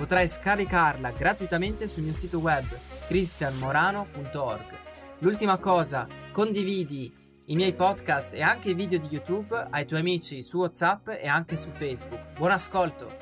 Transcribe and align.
Potrai 0.00 0.26
scaricarla 0.26 1.10
gratuitamente 1.10 1.86
sul 1.86 2.04
mio 2.04 2.14
sito 2.14 2.38
web 2.38 2.64
cristianmorano.org. 3.06 4.78
L'ultima 5.18 5.58
cosa, 5.58 6.08
condividi 6.32 7.14
i 7.44 7.54
miei 7.54 7.74
podcast 7.74 8.32
e 8.32 8.40
anche 8.40 8.70
i 8.70 8.74
video 8.74 8.98
di 8.98 9.08
YouTube 9.10 9.66
ai 9.68 9.84
tuoi 9.84 10.00
amici 10.00 10.42
su 10.42 10.56
WhatsApp 10.56 11.08
e 11.08 11.28
anche 11.28 11.54
su 11.56 11.68
Facebook. 11.68 12.32
Buon 12.38 12.52
ascolto! 12.52 13.14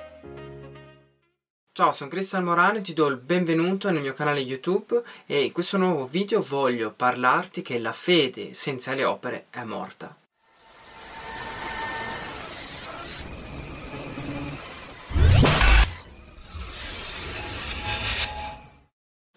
Ciao, 1.72 1.90
sono 1.90 2.10
Cristian 2.10 2.44
Morano 2.44 2.78
e 2.78 2.82
ti 2.82 2.94
do 2.94 3.08
il 3.08 3.16
benvenuto 3.16 3.90
nel 3.90 4.00
mio 4.00 4.12
canale 4.12 4.38
YouTube 4.38 5.02
e 5.26 5.46
in 5.46 5.50
questo 5.50 5.78
nuovo 5.78 6.06
video 6.06 6.40
voglio 6.42 6.92
parlarti 6.92 7.60
che 7.60 7.80
la 7.80 7.90
fede 7.90 8.54
senza 8.54 8.94
le 8.94 9.04
opere 9.04 9.46
è 9.50 9.64
morta. 9.64 10.16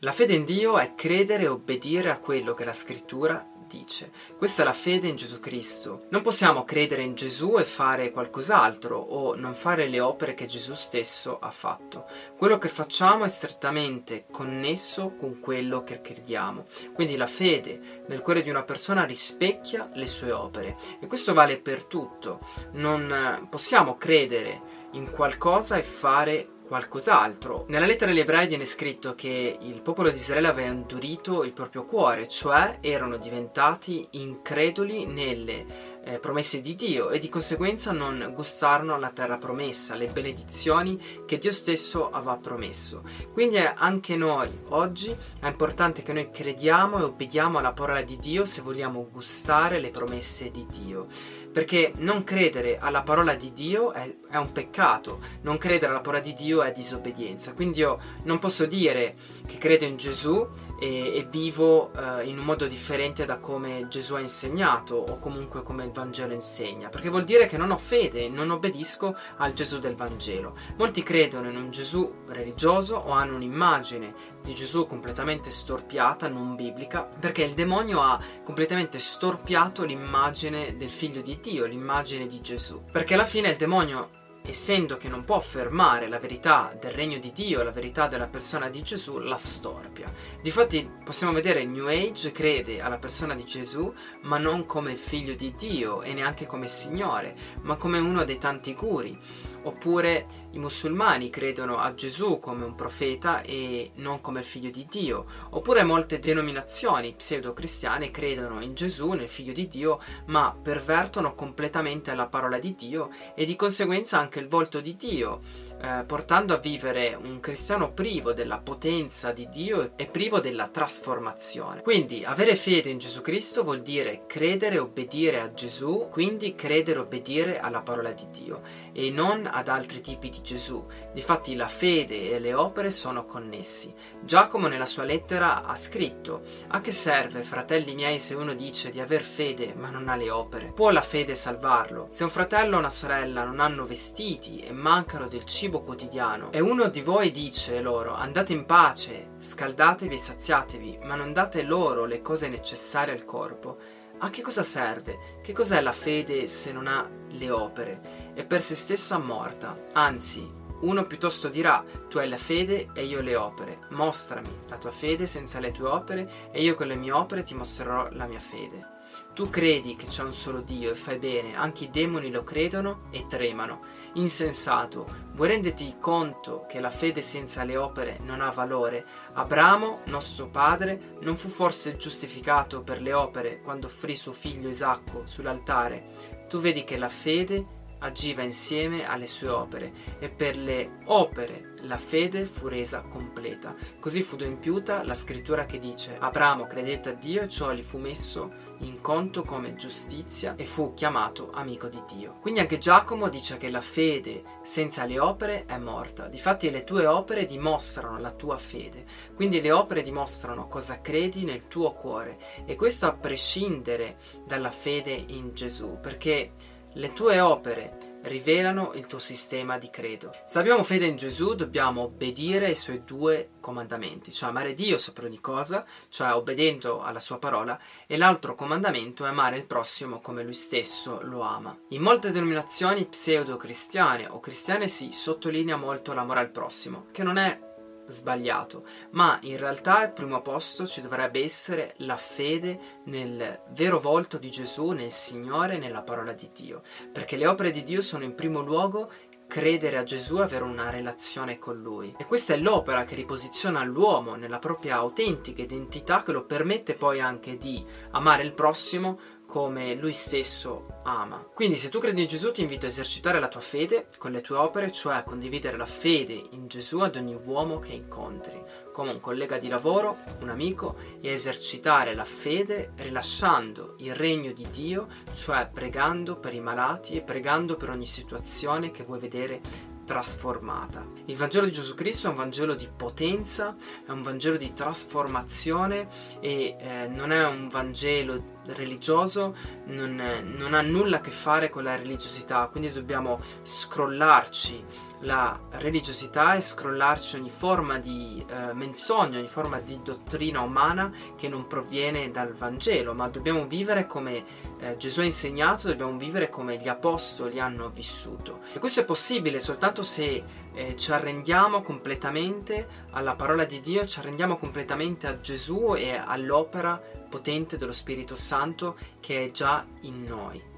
La 0.04 0.12
fede 0.12 0.34
in 0.34 0.46
Dio 0.46 0.80
è 0.80 0.96
credere 0.96 1.44
e 1.44 1.48
obbedire 1.48 2.10
a 2.10 2.18
quello 2.18 2.56
che 2.56 2.66
la 2.66 2.74
scrittura 2.74 3.48
dice. 3.68 4.12
Questa 4.36 4.64
è 4.64 4.66
la 4.66 4.74
fede 4.74 5.08
in 5.08 5.16
Gesù 5.16 5.40
Cristo. 5.40 6.08
Non 6.10 6.24
possiamo 6.24 6.64
credere 6.64 7.04
in 7.04 7.14
Gesù 7.14 7.60
e 7.60 7.66
fare 7.66 8.10
qualcos'altro 8.10 8.98
o 8.98 9.36
non 9.36 9.54
fare 9.54 9.88
le 9.88 10.00
opere 10.00 10.34
che 10.34 10.48
Gesù 10.48 10.74
stesso 10.74 11.38
ha 11.38 11.52
fatto. 11.52 12.06
Quello 12.36 12.58
che 12.58 12.68
facciamo 12.68 13.26
è 13.26 13.28
strettamente 13.28 14.26
connesso 14.32 15.14
con 15.20 15.40
quello 15.40 15.84
che 15.84 16.02
crediamo. 16.02 16.66
Quindi 16.96 17.16
la 17.16 17.28
fede 17.28 18.04
nel 18.08 18.22
cuore 18.22 18.42
di 18.42 18.50
una 18.50 18.64
persona 18.64 19.06
rispecchia 19.06 19.92
le 19.94 20.08
sue 20.08 20.32
opere 20.32 20.76
e 21.00 21.06
questo 21.06 21.36
vale 21.36 21.60
per 21.60 21.84
tutto. 21.84 22.40
Non 22.72 23.46
possiamo 23.52 23.98
credere 23.98 24.80
in 24.94 25.12
qualcosa 25.12 25.78
e 25.78 25.84
fare 25.84 26.48
qualcos'altro. 26.72 27.66
Nella 27.68 27.86
lettera 27.86 28.12
agli 28.12 28.20
ebrei 28.20 28.48
viene 28.48 28.64
scritto 28.64 29.14
che 29.14 29.58
il 29.60 29.82
popolo 29.82 30.10
di 30.10 30.16
Israele 30.16 30.48
aveva 30.48 30.72
indurito 30.72 31.44
il 31.44 31.52
proprio 31.52 31.84
cuore, 31.84 32.30
cioè 32.30 32.78
erano 32.80 33.18
diventati 33.18 34.08
increduli 34.12 35.06
nelle 35.06 36.00
eh, 36.06 36.18
promesse 36.18 36.62
di 36.62 36.74
Dio 36.74 37.10
e 37.10 37.20
di 37.20 37.28
conseguenza 37.28 37.92
non 37.92 38.32
gustarono 38.34 38.98
la 38.98 39.10
terra 39.10 39.36
promessa, 39.36 39.96
le 39.96 40.08
benedizioni 40.08 40.98
che 41.26 41.38
Dio 41.38 41.52
stesso 41.52 42.10
aveva 42.10 42.38
promesso. 42.38 43.04
Quindi 43.34 43.58
anche 43.58 44.16
noi 44.16 44.50
oggi 44.70 45.14
è 45.42 45.48
importante 45.48 46.04
che 46.04 46.14
noi 46.14 46.32
crediamo 46.32 47.00
e 47.00 47.04
obbediamo 47.04 47.58
alla 47.58 47.74
parola 47.74 48.02
di 48.02 48.16
Dio 48.16 48.46
se 48.46 48.62
vogliamo 48.62 49.10
gustare 49.12 49.82
le 49.82 49.90
promesse 49.90 50.50
di 50.50 50.66
Dio 50.70 51.08
perché 51.52 51.92
non 51.98 52.24
credere 52.24 52.78
alla 52.78 53.02
parola 53.02 53.36
di 53.36 53.52
Dio 53.54 53.92
è, 53.92 54.16
è, 54.30 54.38
un 54.38 54.52
peccato, 54.52 55.20
non 55.42 55.58
credere 55.58 55.92
alla 55.92 56.02
parola 56.02 56.22
di 56.22 56.34
Dio 56.34 56.64
è 56.64 56.72
disobbedienza. 56.72 57.54
Quindi 57.54 57.80
io 57.80 58.00
non 58.24 58.40
posso 58.40 58.66
dire 58.66 59.16
che 59.46 59.58
credo 59.58 59.86
in 59.86 59.98
Gesù 59.98 60.48
e, 60.82 61.16
e 61.16 61.28
vivo 61.30 61.92
eh, 61.94 62.26
in 62.26 62.40
un 62.40 62.46
modo 62.46 62.66
differente 62.66 63.24
da 63.26 63.38
come 63.38 63.88
Gesù 63.88 64.16
ha 64.16 64.20
insegnato 64.20 64.96
o 64.96 65.20
comunque 65.20 65.62
come 65.62 65.86
il 65.86 65.92
Vangelo 65.92 66.34
insegna, 66.34 66.90
perché 66.90 67.10
vuol 67.10 67.24
dire 67.24 67.46
che 67.46 67.56
non 67.56 67.70
ho 67.70 67.78
fede, 67.78 68.30
non 68.30 68.50
obbedisco 68.50 69.16
al 69.38 69.54
Gesù 69.54 69.78
del 69.78 69.94
Vangelo. 69.94 70.58
Molti 70.78 71.04
credono 71.04 71.50
in 71.50 71.56
un 71.56 71.70
Gesù 71.70 72.24
religioso 72.30 72.96
o 72.96 73.12
hanno 73.12 73.36
un'immagine 73.36 74.40
di 74.42 74.56
Gesù 74.56 74.88
completamente 74.88 75.52
storpiata, 75.52 76.28
non 76.28 76.56
biblica, 76.56 77.04
perché 77.04 77.44
il 77.44 77.54
demonio 77.54 78.02
ha 78.02 78.20
completamente 78.44 78.98
storpiato 78.98 79.84
l'immagine 79.84 80.76
del 80.78 80.90
figlio 80.90 81.22
di 81.22 81.40
Dio, 81.40 81.68
l'immagine 81.68 82.26
di 82.26 82.42
Gesù. 82.42 82.86
Perché 82.92 83.14
alla 83.14 83.26
fine 83.26 83.50
il 83.50 83.58
demonio 83.58 84.21
essendo 84.44 84.98
che 84.98 85.08
non 85.08 85.24
può 85.24 85.36
affermare 85.36 86.08
la 86.08 86.20
verità 86.20 86.76
del 86.80 86.92
regno 86.92 87.20
di 87.20 87.32
Dio, 87.32 87.64
la 87.64 87.72
verità 87.72 88.08
della 88.08 88.28
persona 88.28 88.70
di 88.70 88.82
Gesù, 88.82 89.20
la 89.20 89.38
storpia. 89.38 90.12
Difatti 90.42 90.90
possiamo 91.04 91.34
vedere 91.34 91.66
New 91.66 91.88
Age 91.88 92.32
crede 92.32 92.82
alla 92.82 92.98
persona 92.98 93.36
di 93.36 93.46
Gesù, 93.46 93.94
ma 94.22 94.38
non 94.38 94.66
come 94.66 94.92
il 94.92 94.98
figlio 94.98 95.34
di 95.34 95.54
Dio 95.58 96.02
e 96.02 96.14
neanche 96.14 96.48
come 96.48 96.68
Signore, 96.68 97.36
ma 97.62 97.76
come 97.76 98.00
uno 98.00 98.24
dei 98.24 98.38
tanti 98.38 98.74
guri. 98.74 99.18
Oppure 99.64 100.26
i 100.54 100.60
musulmani 100.60 101.30
credono 101.30 101.78
a 101.78 101.94
Gesù 101.94 102.40
come 102.40 102.66
un 102.66 102.76
profeta 102.76 103.42
e 103.42 103.92
non 103.96 104.20
come 104.20 104.40
il 104.40 104.46
figlio 104.46 104.70
di 104.70 104.86
Dio. 104.90 105.26
Oppure 105.52 105.84
molte 105.84 106.20
denominazioni 106.20 107.14
pseudo-cristiane 107.14 108.12
credono 108.12 108.62
in 108.62 108.74
Gesù, 108.74 109.12
nel 109.12 109.30
figlio 109.30 109.54
di 109.54 109.68
Dio, 109.68 110.02
ma 110.26 110.56
pervertono 110.62 111.36
completamente 111.36 112.14
la 112.14 112.28
parola 112.28 112.60
di 112.60 112.76
Dio 112.76 113.10
e 113.34 113.46
di 113.46 113.56
conseguenza 113.56 114.20
anche 114.20 114.40
il 114.40 114.48
volto 114.48 114.82
di 114.82 114.96
Dio, 114.98 115.40
eh, 115.82 116.04
portando 116.06 116.54
a 116.54 116.58
vivere 116.58 117.18
un 117.22 117.40
cristiano 117.40 117.94
privo 117.94 118.34
della 118.34 118.58
potenza 118.58 119.32
di 119.32 119.48
Dio 119.50 119.94
e 119.96 120.06
privo 120.06 120.40
della 120.42 120.68
trasformazione. 120.68 121.82
Quindi 121.82 122.26
avere 122.26 122.56
fede 122.58 122.90
in 122.90 122.98
Gesù 122.98 123.22
Cristo 123.22 123.64
vuol 123.64 123.82
dire 123.82 124.26
credere 124.28 124.76
e 124.76 124.80
obbedire 124.80 125.40
a 125.40 125.54
Gesù, 125.54 126.08
quindi 126.12 126.56
credere 126.56 127.00
e 127.00 127.02
obbedire 127.02 127.60
alla 127.60 127.82
parola 127.82 128.12
di 128.12 128.28
Dio 128.32 128.62
e 128.92 129.10
non 129.10 129.50
ad 129.50 129.70
altri 129.70 130.02
tipi 130.02 130.30
di 130.30 130.41
Gesù. 130.42 130.86
Difatti 131.14 131.56
la 131.56 131.68
fede 131.68 132.32
e 132.32 132.40
le 132.40 132.54
opere 132.54 132.92
sono 132.92 133.26
connessi. 133.26 133.94
Giacomo 134.22 134.68
nella 134.68 134.86
sua 134.86 135.04
lettera 135.04 135.64
ha 135.64 135.76
scritto: 135.76 136.42
A 136.70 136.82
che 136.82 136.92
serve, 136.92 137.42
fratelli 137.42 137.96
miei, 137.96 138.20
se 138.20 138.36
uno 138.36 138.54
dice 138.54 138.92
di 138.92 139.00
aver 139.00 139.24
fede 139.24 139.74
ma 139.74 139.90
non 139.90 140.08
ha 140.10 140.16
le 140.16 140.30
opere? 140.30 140.72
Può 140.74 140.90
la 140.92 141.02
fede 141.02 141.36
salvarlo? 141.36 142.08
Se 142.12 142.24
un 142.24 142.30
fratello 142.30 142.76
o 142.76 142.80
una 142.80 142.90
sorella 142.90 143.44
non 143.44 143.60
hanno 143.60 143.86
vestiti 143.86 144.60
e 144.60 144.72
mancano 144.72 145.28
del 145.28 145.46
cibo 145.46 145.82
quotidiano, 145.82 146.52
e 146.52 146.60
uno 146.60 146.90
di 146.90 147.02
voi 147.02 147.32
dice 147.32 147.82
loro: 147.82 148.14
andate 148.14 148.54
in 148.54 148.66
pace, 148.66 149.32
scaldatevi 149.40 150.16
e 150.16 150.18
saziatevi, 150.18 151.00
ma 151.04 151.16
non 151.16 151.34
date 151.34 151.64
loro 151.64 152.06
le 152.06 152.22
cose 152.22 152.50
necessarie 152.50 153.14
al 153.14 153.26
corpo, 153.26 153.78
a 154.24 154.30
che 154.30 154.42
cosa 154.42 154.64
serve? 154.64 155.40
Che 155.42 155.52
cos'è 155.54 155.82
la 155.82 155.92
fede 155.92 156.48
se 156.48 156.72
non 156.72 156.88
ha 156.88 157.08
le 157.30 157.50
opere? 157.50 158.22
è 158.34 158.46
per 158.46 158.62
se 158.62 158.76
stessa 158.76 159.18
morta. 159.18 159.78
Anzi, 159.94 160.50
uno 160.82 161.06
piuttosto 161.06 161.48
dirà, 161.48 161.84
tu 162.10 162.18
hai 162.18 162.30
la 162.30 162.38
fede 162.38 162.90
e 162.94 163.06
io 163.06 163.22
le 163.22 163.36
opere. 163.36 163.80
Mostrami 163.90 164.50
la 164.68 164.78
tua 164.78 164.92
fede 164.92 165.28
senza 165.28 165.60
le 165.60 165.72
tue 165.72 165.88
opere 165.88 166.50
e 166.52 166.62
io 166.62 166.76
con 166.76 166.88
le 166.88 166.96
mie 166.96 167.12
opere 167.12 167.44
ti 167.44 167.54
mostrerò 167.54 168.10
la 168.12 168.26
mia 168.26 168.40
fede. 168.40 169.00
Tu 169.34 169.50
credi 169.50 169.96
che 169.96 170.08
c'è 170.08 170.24
un 170.24 170.34
solo 170.34 170.62
Dio 170.62 170.92
e 170.92 170.96
fai 170.96 171.18
bene, 171.18 171.56
anche 171.56 171.86
i 171.86 171.90
demoni 171.90 172.32
lo 172.32 172.44
credono 172.44 173.02
e 173.12 173.26
tremano. 173.28 173.80
Insensato, 174.14 175.06
vuoi 175.34 175.50
renderti 175.50 175.96
conto 176.00 176.66
che 176.68 176.80
la 176.80 176.90
fede 176.90 177.22
senza 177.22 177.64
le 177.64 177.78
opere 177.78 178.20
non 178.24 178.42
ha 178.42 178.50
valore? 178.50 179.06
Abramo, 179.34 180.00
nostro 180.06 180.48
padre, 180.48 181.18
non 181.22 181.38
fu 181.38 181.50
forse 181.50 181.96
giustificato 181.96 182.82
per 182.82 183.02
le 183.02 183.14
opere 183.14 183.62
quando 183.62 183.88
offrì 183.88 184.16
suo 184.16 184.34
figlio 184.34 184.70
Isacco 184.70 185.24
sull'altare? 185.26 186.48
Tu 186.50 186.60
vedi 186.60 186.84
che 186.84 186.98
la 186.98 187.10
fede 187.10 187.80
agiva 188.02 188.44
insieme 188.44 189.08
alle 189.08 189.28
sue 189.28 189.50
opere 189.50 189.94
e 190.20 190.30
per 190.30 190.58
le 190.58 191.00
opere 191.06 191.74
la 191.82 191.98
fede 191.98 192.46
fu 192.46 192.68
resa 192.68 193.02
completa. 193.02 193.76
Così 194.00 194.22
fu 194.22 194.36
adempiuta 194.36 195.04
la 195.04 195.14
scrittura 195.14 195.66
che 195.66 195.80
dice 195.80 196.18
Abramo 196.20 196.66
credette 196.66 197.10
a 197.10 197.14
Dio 197.14 197.42
e 197.42 197.50
ciò 197.50 197.72
gli 197.74 197.82
fu 197.82 197.98
messo 197.98 198.70
in 198.82 199.00
conto 199.02 199.44
come 199.44 199.76
giustizia 199.76 200.56
e 200.56 200.66
fu 200.66 200.94
chiamato 200.94 201.52
amico 201.54 201.88
di 201.88 202.02
Dio. 202.12 202.38
Quindi 202.40 202.60
anche 202.60 202.78
Giacomo 202.78 203.30
dice 203.30 203.58
che 203.58 203.70
la 203.70 203.82
fede 203.82 204.44
senza 204.64 205.06
le 205.06 205.20
opere 205.20 205.66
è 205.66 205.78
morta. 205.78 206.28
Difatti 206.28 206.70
le 206.70 206.84
tue 206.84 207.06
opere 207.06 207.46
dimostrano 207.46 208.20
la 208.20 208.32
tua 208.32 208.58
fede. 208.58 209.06
Quindi 209.36 209.62
le 209.62 209.72
opere 209.72 210.02
dimostrano 210.02 210.68
cosa 210.68 211.02
credi 211.02 211.46
nel 211.46 211.68
tuo 211.68 211.94
cuore 211.94 212.40
e 212.66 212.76
questo 212.76 213.06
a 213.06 213.14
prescindere 213.14 214.18
dalla 214.46 214.72
fede 214.72 215.12
in 215.12 215.54
Gesù, 215.54 216.00
perché 216.00 216.54
le 216.94 217.14
tue 217.14 217.40
opere 217.40 218.10
rivelano 218.24 218.92
il 218.94 219.08
tuo 219.08 219.20
sistema 219.20 219.78
di 219.78 219.90
credo. 219.90 220.32
Se 220.46 220.60
abbiamo 220.60 220.84
fede 220.84 221.06
in 221.06 221.16
Gesù, 221.16 221.56
dobbiamo 221.56 222.02
obbedire 222.04 222.68
ai 222.68 222.76
suoi 222.76 223.04
due 223.04 223.52
comandamenti, 223.60 224.32
cioè 224.32 224.50
amare 224.50 224.74
Dio 224.74 224.98
sopra 224.98 225.26
ogni 225.26 225.40
cosa, 225.40 225.86
cioè 226.10 226.34
obbedendo 226.34 227.02
alla 227.02 227.20
sua 227.20 227.40
parola, 227.40 227.80
e 228.06 228.18
l'altro 228.18 228.56
comandamento 228.56 229.26
è 229.26 229.30
amare 229.30 229.58
il 229.58 229.66
prossimo 229.66 230.20
come 230.20 230.44
lui 230.44 230.54
stesso 230.54 231.20
lo 231.24 231.42
ama. 231.42 231.76
In 231.90 232.02
molte 232.02 232.32
denominazioni 232.32 233.06
pseudo-cristiane 233.06 234.28
o 234.28 234.40
cristiane 234.40 234.88
si 234.88 235.12
sottolinea 235.14 235.78
molto 235.78 236.14
l'amore 236.14 236.42
al 236.42 236.52
prossimo, 236.52 237.08
che 237.12 237.24
non 237.24 237.38
è 237.38 237.70
sbagliato, 238.12 238.86
ma 239.12 239.40
in 239.42 239.58
realtà 239.58 240.00
al 240.00 240.14
primo 240.14 240.42
posto 240.42 240.86
ci 240.86 241.02
dovrebbe 241.02 241.42
essere 241.42 241.96
la 241.98 242.18
fede 242.18 243.02
nel 243.06 243.62
vero 243.70 244.00
volto 244.00 244.38
di 244.38 244.52
Gesù, 244.52 244.92
nel 244.92 245.12
Signore, 245.12 245.78
nella 245.78 246.02
parola 246.02 246.34
di 246.34 246.50
Dio, 246.54 246.82
perché 247.12 247.38
le 247.38 247.48
opere 247.48 247.72
di 247.72 247.84
Dio 247.84 248.02
sono 248.02 248.24
in 248.24 248.36
primo 248.36 248.62
luogo 248.62 249.10
credere 249.52 249.98
a 249.98 250.04
Gesù 250.04 250.38
avere 250.38 250.64
una 250.64 250.90
relazione 250.90 251.60
con 251.60 251.82
Lui. 251.82 252.16
E 252.18 252.26
questa 252.26 252.54
è 252.54 252.58
l'opera 252.58 253.04
che 253.04 253.16
riposiziona 253.16 253.84
l'uomo 253.84 254.36
nella 254.36 254.60
propria 254.60 254.96
autentica 254.96 255.62
identità 255.62 256.22
che 256.22 256.32
lo 256.32 256.46
permette 256.46 256.94
poi 256.94 257.20
anche 257.20 257.58
di 257.58 257.86
amare 258.12 258.44
il 258.44 258.54
prossimo 258.54 259.20
come 259.52 259.96
lui 259.96 260.14
stesso 260.14 261.02
ama. 261.04 261.46
Quindi 261.54 261.76
se 261.76 261.90
tu 261.90 262.00
credi 262.00 262.22
in 262.22 262.28
Gesù 262.30 262.52
ti 262.52 262.62
invito 262.62 262.86
a 262.86 262.90
esercitare 262.90 263.38
la 263.38 263.50
tua 263.50 263.60
fede 263.60 264.08
con 264.18 264.32
le 264.32 264.40
tue 264.40 264.56
opere, 264.56 264.94
cioè 264.94 265.16
a 265.16 265.24
condividere 265.24 265.76
la 265.76 265.86
fede 265.86 266.42
in 266.52 266.70
Gesù 266.70 267.00
ad 267.00 267.18
ogni 267.18 267.38
uomo 267.44 267.80
che 267.80 267.92
incontri, 267.92 268.64
come 268.94 269.12
un 269.12 269.20
collega 269.20 269.58
di 269.58 269.68
lavoro, 269.68 270.16
un 270.40 270.48
amico, 270.48 270.96
e 271.20 271.28
a 271.28 271.34
esercitare 271.34 272.16
la 272.16 272.24
fede 272.24 272.94
rilasciando 272.96 273.96
il 273.98 274.16
regno 274.16 274.54
di 274.54 274.66
Dio, 274.72 275.10
cioè 275.34 275.70
pregando 275.70 276.38
per 276.38 276.54
i 276.54 276.62
malati 276.62 277.18
e 277.18 277.22
pregando 277.22 277.76
per 277.76 277.90
ogni 277.90 278.08
situazione 278.08 278.92
che 278.92 279.04
vuoi 279.04 279.20
vedere 279.20 279.90
trasformata. 280.12 281.06
Il 281.26 281.38
Vangelo 281.38 281.66
di 281.66 281.72
Gesù 281.72 281.96
Cristo 281.96 282.28
è 282.28 282.32
un 282.32 282.36
Vangelo 282.36 282.76
di 282.76 282.90
potenza, 282.94 283.76
è 284.06 284.12
un 284.12 284.24
Vangelo 284.24 284.58
di 284.58 284.74
trasformazione 284.74 286.10
e 286.42 286.76
eh, 286.78 287.08
non 287.08 287.32
è 287.32 287.46
un 287.46 287.70
Vangelo 287.70 288.60
religioso, 288.74 289.56
non, 289.86 290.22
non, 290.58 290.74
ha 290.74 290.82
nulla 290.82 291.18
a 291.18 291.22
che 291.22 291.32
fare 291.32 291.70
con 291.70 291.84
la 291.84 291.96
religiosità, 291.96 292.68
quindi 292.68 292.92
dobbiamo 292.92 293.40
scrollarci 293.64 294.84
la 295.22 295.60
religiosità 295.72 296.56
e 296.56 296.62
scrollarci 296.62 297.36
ogni 297.36 297.50
forma 297.50 298.00
di 298.00 298.44
eh, 298.48 298.74
menzogna, 298.74 299.38
ogni 299.38 299.48
forma 299.48 299.80
di 299.80 300.00
dottrina 300.04 300.62
umana 300.62 301.12
che 301.38 301.48
non 301.48 301.68
proviene 301.68 302.32
dal 302.32 302.54
Vangelo, 302.54 303.14
ma 303.14 303.28
dobbiamo 303.28 303.66
vivere 303.68 304.08
come 304.08 304.44
eh, 304.80 304.98
Gesù 304.98 305.22
ha 305.22 305.26
insegnato, 305.26 305.88
dobbiamo 305.88 306.18
vivere 306.18 306.50
come 306.50 306.78
gli 306.78 306.88
apostoli 306.88 307.60
hanno 307.60 307.90
vissuto. 307.90 308.62
E 308.74 308.80
questo 308.80 309.02
è 309.02 309.06
possibile 309.06 309.60
soltanto 309.60 310.02
se 310.04 310.44
eh, 310.74 310.96
ci 310.96 311.12
arrendiamo 311.12 311.82
completamente 311.82 312.88
alla 313.12 313.36
parola 313.36 313.66
di 313.66 313.82
Dio, 313.82 314.06
ci 314.06 314.20
arrendiamo 314.20 314.58
completamente 314.58 315.28
a 315.28 315.40
Gesù 315.40 315.96
e 315.96 316.16
all'opera 316.16 317.02
potente 317.30 317.78
dello 317.78 317.92
Spirito 317.92 318.36
Santo 318.36 318.98
che 319.20 319.46
è 319.46 319.52
già 319.52 319.86
in 320.02 320.24
noi. 320.24 320.70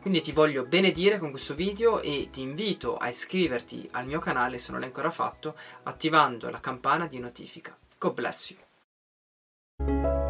Quindi 0.00 0.20
ti 0.20 0.32
voglio 0.32 0.64
benedire 0.64 1.18
con 1.18 1.30
questo 1.30 1.54
video 1.54 2.00
e 2.00 2.28
ti 2.30 2.42
invito 2.42 2.96
a 2.96 3.08
iscriverti 3.08 3.88
al 3.92 4.06
mio 4.06 4.18
canale 4.18 4.58
se 4.58 4.70
non 4.70 4.80
l'hai 4.80 4.88
ancora 4.88 5.10
fatto 5.10 5.54
attivando 5.84 6.50
la 6.50 6.60
campana 6.60 7.06
di 7.06 7.18
notifica. 7.20 7.76
God 7.98 8.14
bless 8.14 8.50
you. 8.50 10.21